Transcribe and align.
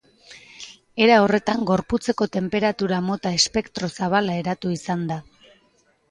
Era 1.07 1.17
horretan 1.23 1.65
gorputzeko 1.71 2.27
tenperatura 2.35 3.01
mota 3.09 3.33
espektro 3.41 3.91
zabala 3.99 4.39
eratu 4.39 4.73
izan 4.77 5.05
da. 5.13 5.19